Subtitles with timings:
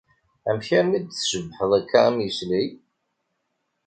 [0.49, 2.63] Amek armi d-tcebbḥeḍ akka am yesli?